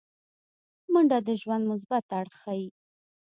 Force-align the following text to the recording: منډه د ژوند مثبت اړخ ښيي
منډه 0.91 1.17
د 1.27 1.29
ژوند 1.41 1.63
مثبت 1.71 2.05
اړخ 2.19 2.35
ښيي 2.41 2.65